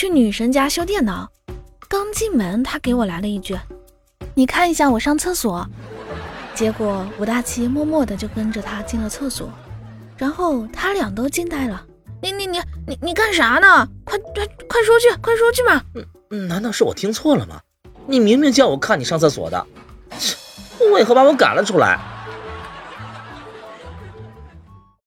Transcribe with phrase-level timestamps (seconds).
[0.00, 1.30] 去女神家修电脑。
[1.86, 3.54] 刚进门，他给我来了一句
[4.32, 5.68] ：“你看一下我上厕所。”
[6.56, 9.52] 结果吴大奇默默的就跟着他进了厕所，
[10.16, 11.84] 然后他俩都惊呆了
[12.22, 13.86] ：“你你你你你干啥呢？
[14.02, 15.82] 快快快说去，快说去嘛！”
[16.48, 17.60] 难道是我听错了吗？
[18.06, 19.66] 你明明叫我看你上厕所的，
[20.94, 22.00] 为何把我赶了出来？